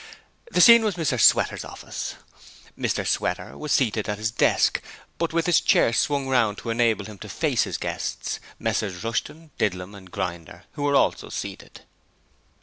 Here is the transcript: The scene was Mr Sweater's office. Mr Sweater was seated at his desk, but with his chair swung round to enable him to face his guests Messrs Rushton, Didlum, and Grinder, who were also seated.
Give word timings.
The 0.49 0.61
scene 0.61 0.83
was 0.83 0.95
Mr 0.95 1.19
Sweater's 1.21 1.63
office. 1.63 2.15
Mr 2.75 3.05
Sweater 3.05 3.55
was 3.55 3.71
seated 3.71 4.09
at 4.09 4.17
his 4.17 4.31
desk, 4.31 4.81
but 5.19 5.31
with 5.31 5.45
his 5.45 5.61
chair 5.61 5.93
swung 5.93 6.27
round 6.27 6.57
to 6.57 6.71
enable 6.71 7.05
him 7.05 7.19
to 7.19 7.29
face 7.29 7.65
his 7.65 7.77
guests 7.77 8.39
Messrs 8.57 9.03
Rushton, 9.03 9.51
Didlum, 9.59 9.93
and 9.93 10.09
Grinder, 10.09 10.63
who 10.71 10.81
were 10.81 10.95
also 10.95 11.29
seated. 11.29 11.81